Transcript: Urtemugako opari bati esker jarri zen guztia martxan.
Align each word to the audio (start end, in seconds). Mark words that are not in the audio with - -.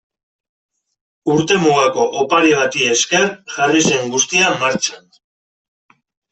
Urtemugako 1.33 2.07
opari 2.23 2.55
bati 2.61 2.89
esker 2.95 3.29
jarri 3.59 3.87
zen 3.93 4.13
guztia 4.17 4.51
martxan. 4.67 5.09